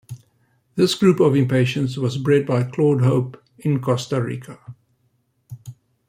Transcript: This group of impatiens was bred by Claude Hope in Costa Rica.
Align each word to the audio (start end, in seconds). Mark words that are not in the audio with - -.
This 0.73 0.95
group 0.95 1.19
of 1.19 1.35
impatiens 1.35 1.95
was 1.95 2.17
bred 2.17 2.47
by 2.47 2.63
Claude 2.63 3.03
Hope 3.03 3.37
in 3.59 3.79
Costa 3.81 4.19
Rica. 4.19 4.59